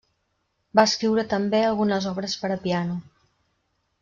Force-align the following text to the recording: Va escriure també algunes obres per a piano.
Va 0.79 0.85
escriure 0.89 1.25
també 1.35 1.59
algunes 1.67 2.09
obres 2.13 2.39
per 2.45 2.53
a 2.57 2.61
piano. 2.67 2.99